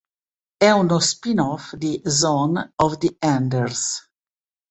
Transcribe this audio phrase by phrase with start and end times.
[0.57, 4.01] È uno spin-off di "Zone of the Enders".